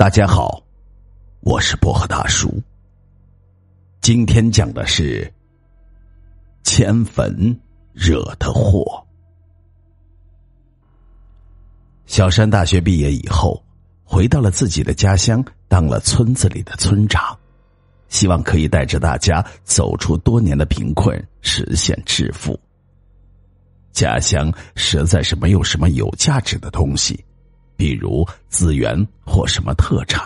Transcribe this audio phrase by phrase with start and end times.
[0.00, 0.64] 大家好，
[1.40, 2.50] 我是薄荷大叔。
[4.00, 5.30] 今天讲的是
[6.62, 7.54] 迁坟
[7.92, 9.06] 惹的祸。
[12.06, 13.62] 小山大学毕业以后，
[14.02, 17.38] 回到了自己的家乡，当了村子里的村长，
[18.08, 22.58] 希望可以带着大家走出多年的贫困，实现致富。
[23.92, 27.22] 家乡实在是没有什么有价值的东西。
[27.80, 28.94] 比如资源
[29.24, 30.22] 或什么特产，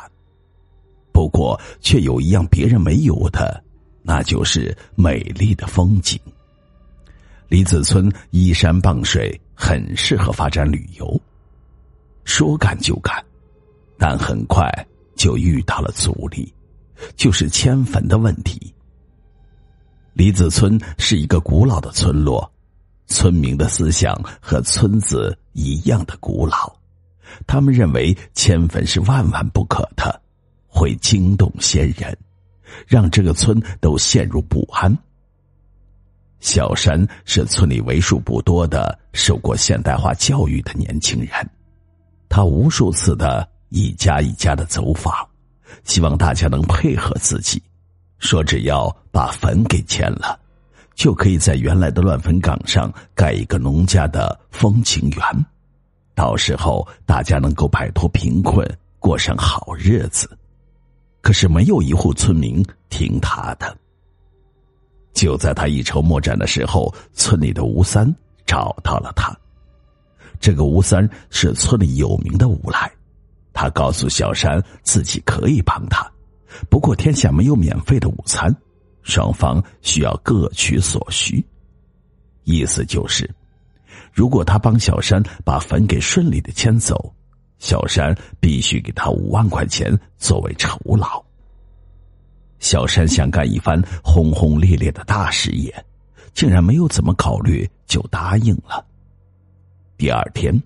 [1.13, 3.63] 不过却有一样别人没有的，
[4.03, 6.19] 那就是美丽的风景。
[7.47, 11.21] 李子村依山傍水，很适合发展旅游。
[12.25, 13.25] 说干就干，
[13.97, 14.69] 但很快
[15.15, 16.53] 就遇到了阻力，
[17.15, 18.75] 就是迁坟的问题。
[20.13, 22.51] 李子村是一个古老的村落，
[23.07, 26.75] 村民的思想和村子一样的古老。
[27.47, 30.21] 他们认为迁坟是万万不可的，
[30.67, 32.17] 会惊动先人，
[32.87, 34.97] 让这个村都陷入不安。
[36.41, 41.51] 小山是村里为数不多的受过现代化教育的年轻人，
[42.29, 45.13] 他无数次的一家一家的走访，
[45.85, 47.63] 希望大家能配合自己，
[48.19, 50.39] 说只要把坟给迁了，
[50.95, 55.47] 就可以在原来的乱坟岗上盖一个农家的风情园。
[56.15, 58.67] 到时候大家能够摆脱贫困，
[58.99, 60.29] 过上好日子。
[61.21, 63.77] 可是没有一户村民听他的。
[65.13, 68.13] 就在他一筹莫展的时候，村里的吴三
[68.45, 69.35] 找到了他。
[70.41, 72.93] 这个吴三是村里有名的无赖，
[73.53, 76.07] 他告诉小山自己可以帮他，
[76.69, 78.55] 不过天下没有免费的午餐，
[79.03, 81.45] 双方需要各取所需。
[82.43, 83.29] 意思就是。
[84.13, 87.13] 如果他帮小山把坟给顺利的迁走，
[87.59, 91.23] 小山必须给他五万块钱作为酬劳。
[92.59, 95.73] 小山想干一番轰轰烈烈的大事业，
[96.33, 98.85] 竟然没有怎么考虑就答应了。
[99.97, 100.59] 第二天，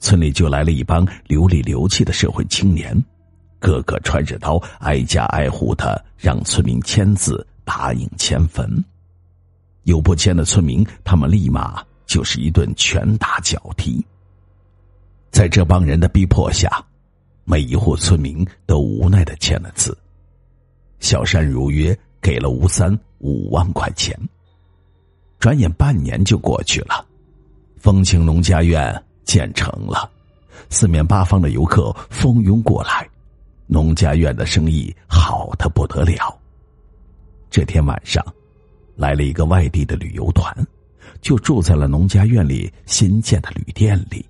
[0.00, 2.96] 村里就来了一帮流里流气的社会青年，
[3.58, 8.82] 个个揣着刀，挨家挨户的让村民签字答应迁坟。
[9.84, 11.82] 有不迁的村民，他们立马。
[12.08, 14.04] 就是一顿拳打脚踢。
[15.30, 16.84] 在这帮人的逼迫下，
[17.44, 19.96] 每一户村民都无奈的签了字。
[20.98, 24.18] 小山如约给了吴三五万块钱。
[25.38, 27.06] 转眼半年就过去了，
[27.76, 30.10] 风情农家院建成了，
[30.70, 33.08] 四面八方的游客蜂拥过来，
[33.66, 36.36] 农家院的生意好的不得了。
[37.50, 38.24] 这天晚上，
[38.96, 40.52] 来了一个外地的旅游团。
[41.20, 44.24] 就住在了农家院里新建的旅店里。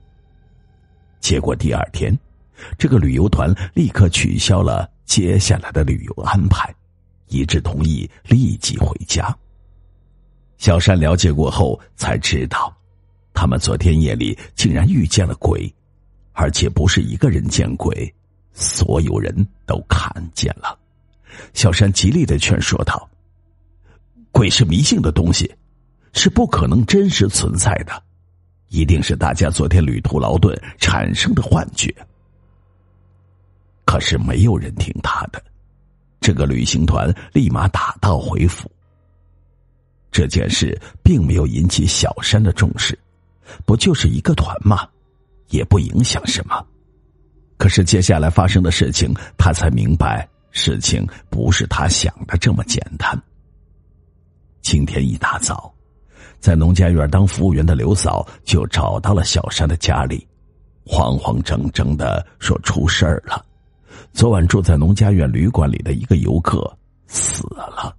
[1.20, 2.16] 结果第二天，
[2.78, 6.74] 这个旅游团立刻取消了接下来的旅游安排，
[7.28, 9.36] 一致同意立即回家。
[10.58, 12.74] 小山了解过后才知道，
[13.32, 15.72] 他们昨天夜里竟然遇见了鬼，
[16.32, 18.12] 而且不是一个人见鬼，
[18.52, 20.76] 所有人都看见了。
[21.54, 23.08] 小山极力的劝说道
[24.32, 25.52] ：“鬼是迷信的东西。”
[26.12, 28.02] 是不可能真实存在的，
[28.68, 31.94] 一定是大家昨天旅途劳顿产生的幻觉。
[33.84, 35.42] 可是没有人听他的，
[36.20, 38.70] 这个旅行团立马打道回府。
[40.10, 42.98] 这件事并没有引起小山的重视，
[43.64, 44.88] 不就是一个团吗？
[45.48, 46.66] 也不影响什么。
[47.56, 53.18] 可是接下来发生的事情，他才明白，事情不是他想的这么简单。
[54.60, 55.72] 今天一大早。
[56.40, 60.26] 在农家院当服务员的刘嫂就找到了小山的家里，
[60.86, 63.44] 慌慌张张的说出事儿了。
[64.12, 66.70] 昨晚住在农家院旅馆里的一个游客
[67.06, 67.94] 死了。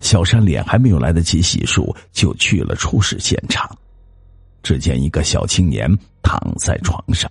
[0.00, 3.68] 小山脸还没有来得及洗漱，就去了出事现场。
[4.62, 5.88] 只见一个小青年
[6.22, 7.30] 躺在床上，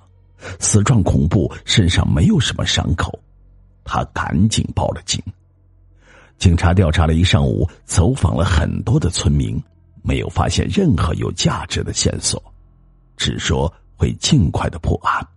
[0.59, 3.17] 死状恐怖，身上没有什么伤口。
[3.83, 5.21] 他赶紧报了警。
[6.37, 9.61] 警察调查了一上午，走访了很多的村民。
[10.05, 12.41] 没有发现任何有价值的线索，
[13.17, 15.27] 只说会尽快的破案。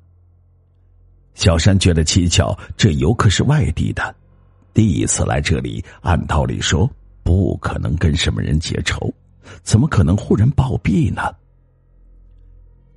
[1.35, 4.15] 小山觉得蹊跷，这游客是外地的，
[4.75, 6.91] 第一次来这里，按道理说
[7.23, 9.12] 不可能跟什么人结仇，
[9.62, 11.23] 怎么可能忽然暴毙呢？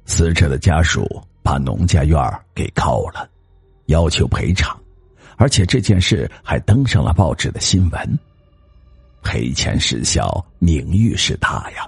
[0.06, 1.08] 死者的家属
[1.44, 2.20] 把农家院
[2.54, 3.30] 给告了，
[3.86, 4.78] 要求赔偿，
[5.38, 8.20] 而且这件事还登上了报纸的新闻。
[9.24, 11.88] 赔钱是小，名誉是大呀。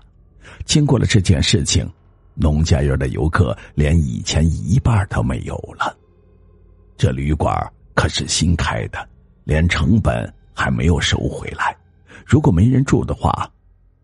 [0.65, 1.89] 经过了这件事情，
[2.33, 5.95] 农家院的游客连以前一半都没有了。
[6.95, 7.53] 这旅馆
[7.95, 9.07] 可是新开的，
[9.43, 11.75] 连成本还没有收回来。
[12.25, 13.49] 如果没人住的话，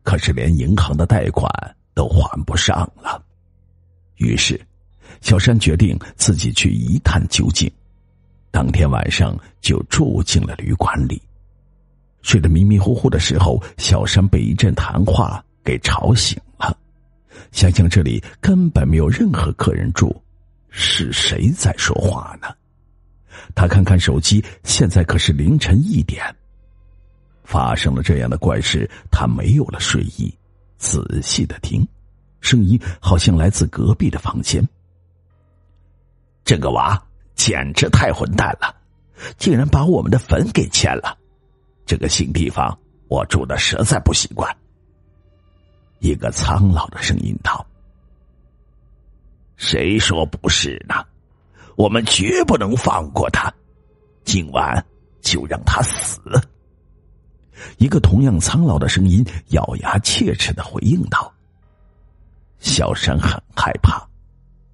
[0.04, 1.50] 可是连银行的贷款
[1.94, 3.24] 都还不上了。
[4.18, 4.60] 于是，
[5.22, 7.72] 小山决定自己去一探究竟。
[8.52, 11.22] 当天晚上就住进了旅馆里。
[12.22, 16.78] 睡得迷迷糊糊的时候，小山被一阵谈话给吵醒了。
[17.52, 20.22] 想想这里根本没有任何客人住，
[20.70, 22.48] 是谁在说话呢？
[23.56, 26.24] 他看看手机，现在可是凌晨一点。
[27.44, 30.32] 发生了这样的怪事，他没有了睡意，
[30.78, 31.88] 仔细的听，
[32.42, 34.64] 声音好像来自隔壁的房间。
[36.46, 37.02] 这个娃
[37.34, 38.76] 简直太混蛋了，
[39.38, 41.18] 竟然把我们的坟给迁了。
[41.90, 42.78] 这个新地方
[43.08, 44.56] 我住的实在不习惯。
[45.98, 47.66] 一个苍老的声音道
[49.58, 51.04] ：“谁说不是呢？
[51.76, 53.52] 我们绝不能放过他，
[54.24, 54.86] 今晚
[55.20, 56.22] 就让他死。”
[57.80, 61.34] 一个同样苍老的声音咬牙切齿的回应道
[62.62, 64.08] ：“小山很害怕，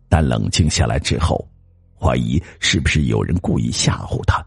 [0.09, 1.47] 但冷静下来之后，
[1.97, 4.45] 怀疑是不是有人故意吓唬他。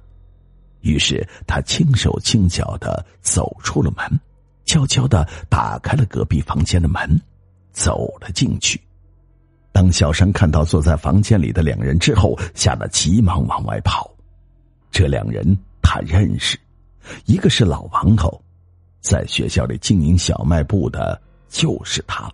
[0.81, 4.21] 于是他轻手轻脚的走出了门，
[4.65, 7.21] 悄悄的打开了隔壁房间的门，
[7.73, 8.81] 走了进去。
[9.73, 14.11] 当小山看到坐在房间里的两人之后，吓得急忙往外跑。
[14.91, 16.59] 这两人他认识。”
[17.25, 18.39] 一个是老王头，
[19.01, 22.29] 在学校里经营小卖部的就是他；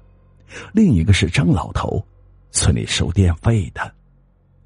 [0.72, 2.04] 另一个是张老头，
[2.50, 3.94] 村里收电费的，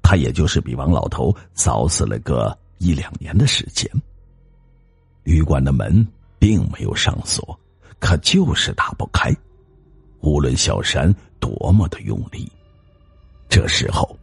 [0.01, 3.89] 他也就是比王老头早死了个一两年的时间。
[5.23, 6.05] 旅馆的门
[6.39, 7.57] 并没有上锁，
[7.99, 9.31] 可就是打不开，
[10.21, 12.51] 无论小山多么的用力。
[13.47, 14.17] 这时候，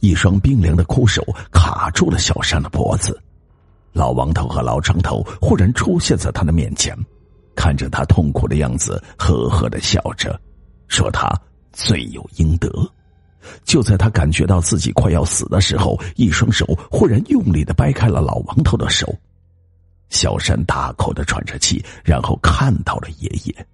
[0.00, 1.22] 一双冰凉的枯手
[1.52, 3.20] 卡住了小山的脖子。
[3.92, 6.96] 老王头和老张头忽然出现在他的面前，
[7.54, 10.38] 看着他痛苦的样子，呵呵的笑着，
[10.88, 11.30] 说他
[11.72, 12.68] 罪有应得。
[13.64, 19.14] 就在他感觉到自己快要死的时候，一双手忽然用力的掰开了老王头的手。
[20.08, 23.66] 小山大口的喘着气，然后看到了爷爷。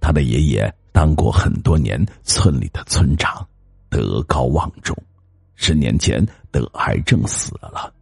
[0.00, 3.46] 他的爷爷当过很多年村里的村长，
[3.88, 4.96] 德高望重，
[5.54, 7.92] 十年前得癌症死了。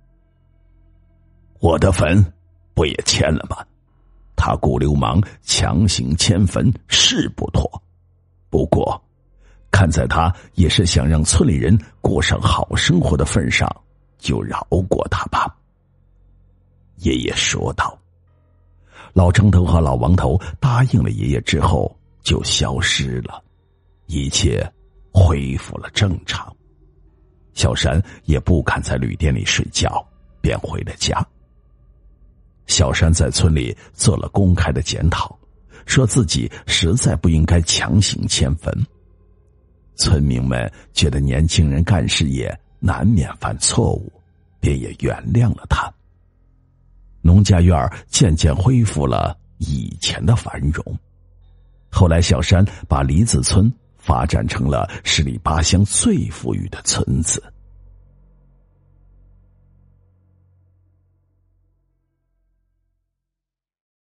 [1.61, 2.25] 我的坟
[2.75, 3.56] 不也迁了吗？
[4.37, 7.82] 他雇流氓强行迁坟是不妥，
[8.50, 9.02] 不过
[9.76, 13.69] 看在他也是想让村里人过上好生活的份上，
[14.17, 15.55] 就饶过他吧。
[17.00, 17.94] 爷爷说道。
[19.12, 23.44] 老张头和老王头答应了爷爷之后就消失了，
[24.06, 24.67] 一切
[25.12, 26.50] 恢复了正常。
[27.52, 30.02] 小山也不敢在旅店里睡觉，
[30.40, 31.22] 便回了家。
[32.67, 35.38] 小山在村里做了公开的检讨，
[35.84, 38.75] 说自己实在不应该强行迁坟。
[39.96, 44.12] 村民们觉得年轻人干事业难免犯错误，
[44.60, 45.93] 便也原谅了他。
[47.22, 50.84] 农家院渐渐恢复了以前的繁荣。
[51.90, 57.43] 后来，小山把李子村发展成了十里八乡最富裕的村子。